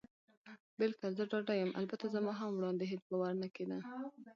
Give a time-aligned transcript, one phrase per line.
[0.79, 1.71] بلکل، زه ډاډه یم.
[1.79, 3.77] البته زما هم وړاندې هېڅ باور نه کېده.